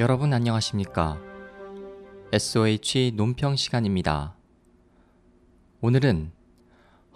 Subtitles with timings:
[0.00, 1.20] 여러분 안녕하십니까?
[2.32, 4.36] SOH 논평 시간입니다.
[5.80, 6.30] 오늘은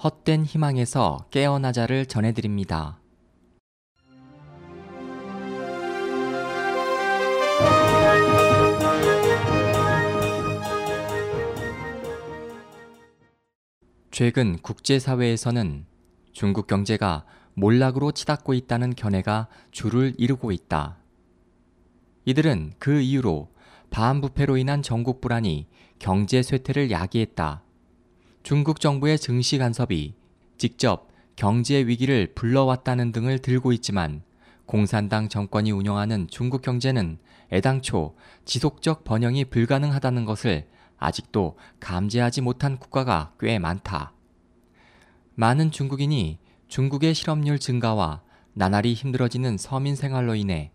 [0.02, 2.98] 헛된 희망에서 깨어나자를 전해드립니다.
[14.10, 15.86] 최근 국제사회에서는
[16.32, 17.24] 중국 경제가
[17.54, 21.01] 몰락으로 치닫고 있다는 견해가 줄을 이루고 있다.
[22.25, 23.49] 이들은 그 이유로
[23.90, 25.67] 반부패로 인한 전국 불안이
[25.99, 27.63] 경제 쇠퇴를 야기했다.
[28.43, 30.14] 중국 정부의 증시 간섭이
[30.57, 34.22] 직접 경제 위기를 불러왔다는 등을 들고 있지만
[34.66, 37.19] 공산당 정권이 운영하는 중국 경제는
[37.53, 40.66] 애당초 지속적 번영이 불가능하다는 것을
[40.98, 44.12] 아직도 감지하지 못한 국가가 꽤 많다.
[45.34, 48.22] 많은 중국인이 중국의 실업률 증가와
[48.55, 50.70] 나날이 힘들어지는 서민 생활로 인해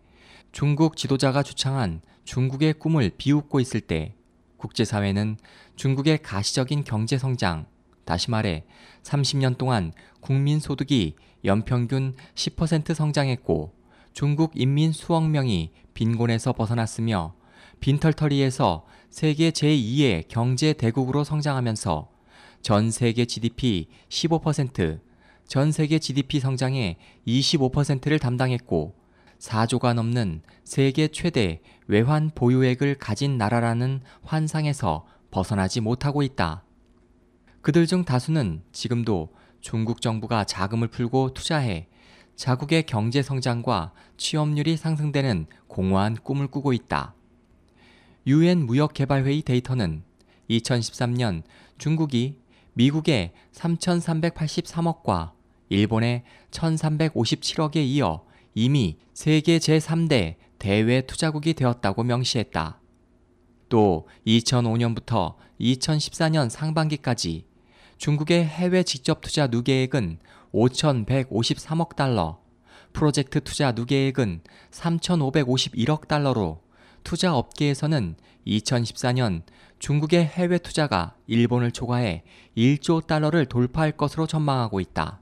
[0.52, 4.14] 중국 지도자가 주창한 중국의 꿈을 비웃고 있을 때
[4.56, 5.36] 국제사회는
[5.76, 7.66] 중국의 가시적인 경제 성장,
[8.04, 8.64] 다시 말해
[9.02, 13.72] 30년 동안 국민 소득이 연평균 10% 성장했고
[14.12, 17.34] 중국 인민 수억 명이 빈곤에서 벗어났으며
[17.80, 22.08] 빈털터리에서 세계 제2의 경제 대국으로 성장하면서
[22.62, 25.00] 전 세계 GDP 15%,
[25.46, 28.94] 전 세계 GDP 성장의 25%를 담당했고
[29.38, 36.64] 4조가 넘는 세계 최대 외환 보유액을 가진 나라라는 환상에서 벗어나지 못하고 있다.
[37.60, 41.88] 그들 중 다수는 지금도 중국 정부가 자금을 풀고 투자해
[42.36, 47.14] 자국의 경제 성장과 취업률이 상승되는 공허한 꿈을 꾸고 있다.
[48.26, 50.02] 유엔 무역개발회의 데이터는
[50.50, 51.42] 2013년
[51.78, 52.38] 중국이
[52.74, 55.32] 미국의 3,383억과
[55.68, 58.24] 일본의 1,357억에 이어
[58.60, 62.80] 이미 세계 제3대 대외 투자국이 되었다고 명시했다.
[63.68, 67.46] 또 2005년부터 2014년 상반기까지
[67.98, 70.18] 중국의 해외 직접 투자 누계액은
[70.52, 72.40] 5,153억 달러,
[72.92, 74.40] 프로젝트 투자 누계액은
[74.72, 76.60] 3,551억 달러로
[77.04, 79.42] 투자 업계에서는 2014년
[79.78, 82.24] 중국의 해외 투자가 일본을 초과해
[82.56, 85.20] 1조 달러를 돌파할 것으로 전망하고 있다.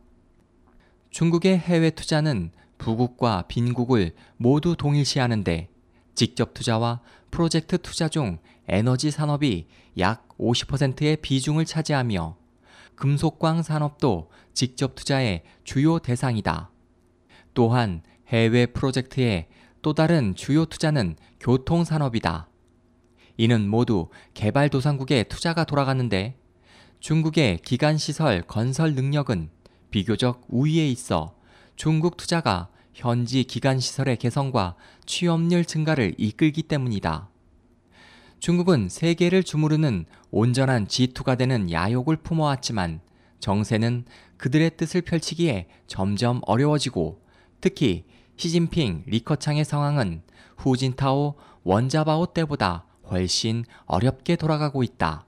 [1.10, 5.68] 중국의 해외 투자는 부국과 빈국을 모두 동일시하는데
[6.14, 7.00] 직접 투자와
[7.30, 8.38] 프로젝트 투자 중
[8.68, 9.66] 에너지 산업이
[9.98, 12.36] 약 50%의 비중을 차지하며
[12.96, 16.70] 금속광 산업도 직접 투자의 주요 대상이다.
[17.54, 19.48] 또한 해외 프로젝트의
[19.82, 22.48] 또 다른 주요 투자는 교통 산업이다.
[23.36, 26.38] 이는 모두 개발도상국의 투자가 돌아가는데
[27.00, 29.50] 중국의 기간시설 건설 능력은
[29.90, 31.35] 비교적 우위에 있어
[31.76, 37.28] 중국 투자가 현지 기간 시설의 개선과 취업률 증가를 이끌기 때문이다.
[38.38, 43.00] 중국은 세계를 주무르는 온전한 G2가 되는 야욕을 품어왔지만
[43.40, 44.06] 정세는
[44.38, 47.22] 그들의 뜻을 펼치기에 점점 어려워지고
[47.60, 48.04] 특히
[48.36, 50.22] 시진핑, 리커창의 상황은
[50.56, 51.34] 후진타오,
[51.64, 55.26] 원자바오 때보다 훨씬 어렵게 돌아가고 있다.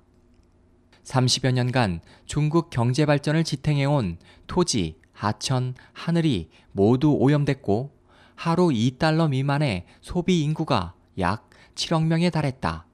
[1.05, 7.91] 30여 년간 중국 경제 발전을 지탱해온 토지, 하천, 하늘이 모두 오염됐고
[8.37, 12.87] 하루 2달러 미만의 소비 인구가 약 7억 명에 달했다.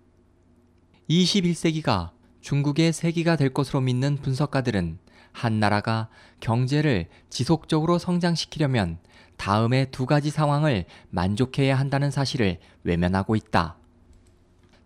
[1.11, 4.99] 21세기가 중국의 세기가 될 것으로 믿는 분석가들은
[5.33, 6.09] 한 나라가
[6.41, 8.99] 경제를 지속적으로 성장시키려면
[9.37, 13.77] 다음의 두 가지 상황을 만족해야 한다는 사실을 외면하고 있다.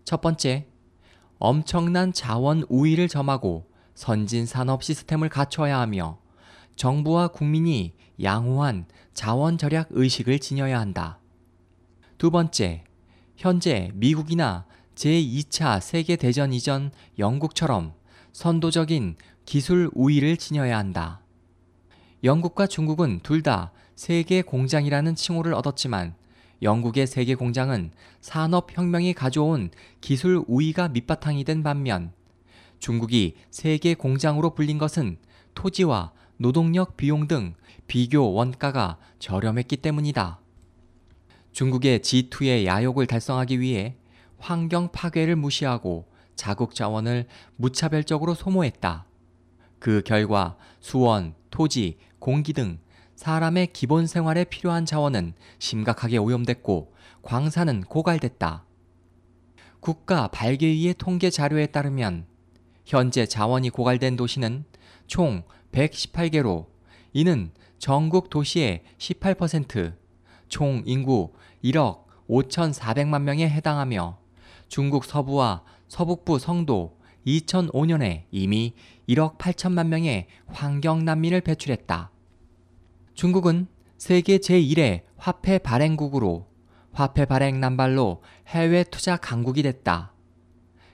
[0.03, 0.67] 첫 번째,
[1.37, 6.19] 엄청난 자원 우위를 점하고 선진 산업 시스템을 갖춰야 하며
[6.79, 7.91] 정부와 국민이
[8.23, 11.19] 양호한 자원 절약 의식을 지녀야 한다.
[12.17, 12.85] 두 번째,
[13.35, 17.91] 현재 미국이나 제2차 세계대전 이전 영국처럼
[18.31, 21.19] 선도적인 기술 우위를 지녀야 한다.
[22.23, 26.15] 영국과 중국은 둘 다 세계 공장이라는 칭호를 얻었지만
[26.61, 27.91] 영국의 세계 공장은
[28.21, 32.13] 산업혁명이 가져온 기술 우위가 밑바탕이 된 반면
[32.79, 35.17] 중국이 세계 공장으로 불린 것은
[35.55, 37.53] 토지와 노동력 비용 등
[37.85, 40.39] 비교 원가가 저렴했기 때문이다.
[41.51, 43.97] 중국의 G2의 야욕을 달성하기 위해
[44.37, 47.27] 환경 파괴를 무시하고 자국 자원을
[47.57, 49.05] 무차별적으로 소모했다.
[49.79, 52.79] 그 결과 수원, 토지, 공기 등
[53.17, 58.63] 사람의 기본 생활에 필요한 자원은 심각하게 오염됐고 광산은 고갈됐다.
[59.81, 62.27] 국가 발개위의 통계 자료에 따르면
[62.85, 64.63] 현재 자원이 고갈된 도시는
[65.05, 66.67] 총 118개로
[67.13, 69.95] 이는 전국 도시의 18%,
[70.47, 71.31] 총 인구
[71.63, 74.17] 1억 5,400만 명에 해당하며
[74.67, 78.73] 중국 서부와 서북부 성도 2005년에 이미
[79.07, 82.11] 1억 8천만 명의 환경 난민을 배출했다.
[83.13, 83.67] 중국은
[83.97, 86.47] 세계 제1의 화폐 발행국으로
[86.91, 90.13] 화폐 발행 남발로 해외 투자 강국이 됐다.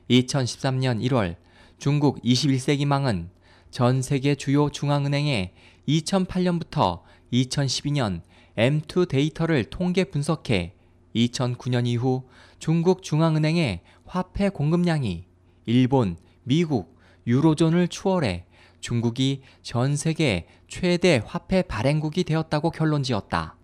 [0.10, 1.36] 2013년 1월
[1.78, 3.35] 중국 21세기망은
[3.76, 5.54] 전 세계 주요 중앙은행에
[5.90, 7.02] 2008년부터
[7.34, 8.22] 2012년
[8.58, 10.76] M2 데이터를 통계 분석해
[11.14, 12.24] 2009년 이후
[12.58, 15.26] 중국 중앙은행의 화폐 공급량이
[15.66, 18.46] 일본, 미국, 유로존을 추월해
[18.80, 23.58] 중국이 전 세계 최대 화폐 발행국이 되었다고 결론 지었다.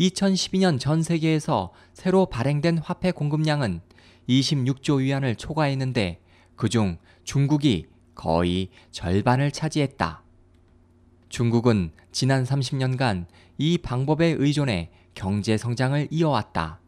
[0.00, 3.82] 2012년 전 세계에서 새로 발행된 화폐 공급량은
[4.26, 6.22] 26조 위안을 초과했는데
[6.56, 10.22] 그중 중국이 거의 절반을 차지했다.
[11.30, 13.24] 중국은 지난 30년간
[13.56, 16.80] 이 방법에 의존해 경제 성장을 이어왔다.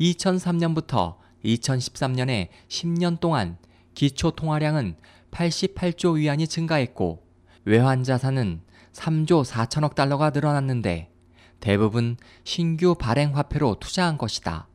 [0.00, 3.58] 2003년부터 2013년에 10년 동안
[3.92, 4.96] 기초 통화량은
[5.32, 7.22] 88조 위안이 증가했고
[7.66, 8.62] 외환 자산은
[8.94, 11.12] 3조 4천억 달러가 늘어났는데
[11.60, 14.66] 대부분 신규 발행 화폐로 투자한 것이다.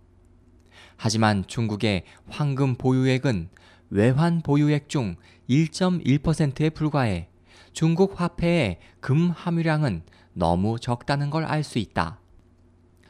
[0.98, 3.50] 하지만 중국의 황금 보유액은
[3.94, 5.18] 외환 보유액 중
[5.48, 7.30] 1.1%에 불과해
[7.74, 10.02] 중국 화폐의 금 함유량은
[10.34, 12.20] 너무 적다는 걸 알 수 있다.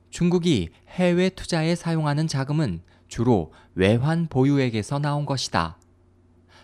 [0.10, 5.78] 중국이 해외 투자에 사용하는 자금은 주로 외환 보유액에서 나온 것이다.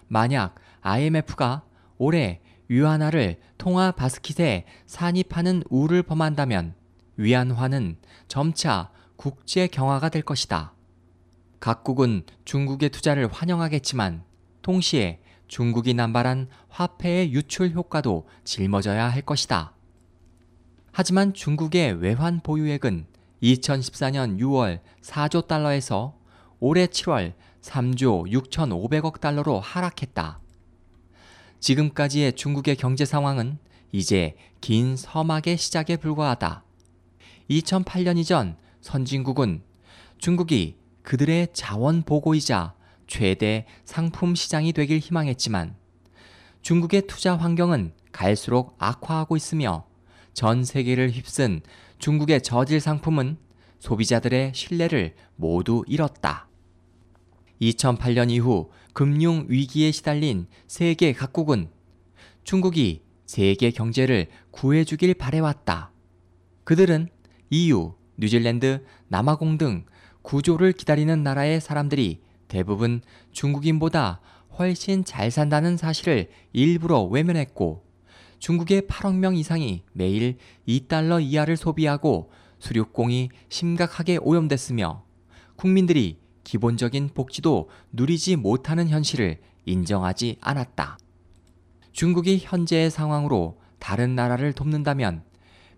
[0.10, 1.63] 만약 IMF가
[1.98, 6.75] 올해 위안화를 통화 바스킷에 산입하는 우를 범한다면
[7.15, 7.95] 위안화는
[8.27, 10.74] 점차 국제 경화가 될 것이다.
[11.60, 14.24] 각국은 중국의 투자를 환영하겠지만
[14.62, 19.74] 동시에 중국이 남발한 화폐의 유출 효과도 짊어져야 할 것이다.
[20.92, 23.08] 하지만 중국의 외환 보유액은
[23.42, 26.16] 2014년 6월 4조 달러에서
[26.60, 30.40] 올해 7월 3조 6,500억 달러로 하락했다.
[31.60, 33.58] 지금까지의 중국의 경제 상황은
[33.92, 36.64] 이제 긴 서막의 시작에 불과하다.
[37.50, 39.64] 2008년 이전 선진국은
[40.20, 42.74] 중국이 그들의 자원 보고이자
[43.07, 45.75] 최대 상품 시장이 되길 희망했지만
[46.62, 49.86] 중국의 투자 환경은 갈수록 악화하고 있으며
[50.34, 51.62] 전 세계를 휩쓴
[51.98, 53.38] 중국의 저질 상품은
[53.80, 56.48] 소비자들의 신뢰를 모두 잃었다.
[57.62, 61.69] 2008년 이후 금융 위기에 시달린 세계 각국은
[62.44, 65.92] 중국이 세계 경제를 구해주길 바래왔다.
[66.63, 67.10] 그들은
[67.50, 69.86] EU, 뉴질랜드, 남아공 등
[70.30, 74.22] 구조를 기다리는 나라의 사람들이 대부분 중국인보다
[74.60, 77.84] 훨씬 잘 산다는 사실을 일부러 외면했고
[78.38, 80.38] 중국의 8억 명 이상이 매일
[80.68, 85.04] 2달러 이하를 소비하고 수륙공이 심각하게 오염됐으며
[85.56, 91.00] 국민들이 기본적인 복지도 누리지 못하는 현실을 인정하지 않았다.
[91.92, 95.24] 중국이 현재의 상황으로 다른 나라를 돕는다면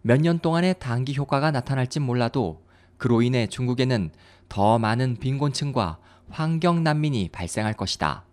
[0.01, 2.65] 몇 년 동안의 단기 효과가 나타날지 몰라도
[2.97, 4.11] 그로 인해 중국에는
[4.51, 5.97] 더 많은 빈곤층과
[6.29, 8.25] 환경 난민이 발생할 것이다.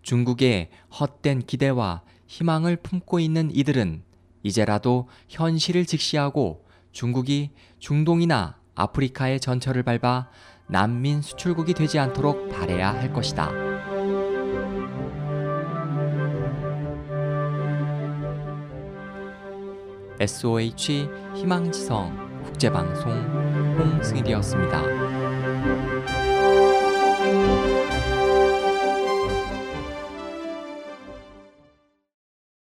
[0.00, 4.02] 중국의 헛된 기대와 희망을 품고 있는 이들은
[4.42, 10.30] 이제라도 현실을 직시하고 중국이 중동이나 아프리카의 전철을 밟아
[10.68, 13.50] 난민 수출국이 되지 않도록 바래야 할 것이다.
[20.18, 23.12] SOH 희망지성 국제방송
[23.78, 25.05] 홍승일이었습니다.
[25.66, 26.15] Thank you.